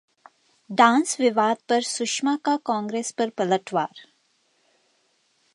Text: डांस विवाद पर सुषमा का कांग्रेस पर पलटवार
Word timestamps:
डांस 0.69 1.15
विवाद 1.19 1.57
पर 1.69 1.81
सुषमा 1.81 2.35
का 2.45 2.55
कांग्रेस 2.65 3.11
पर 3.11 3.29
पलटवार 3.29 4.07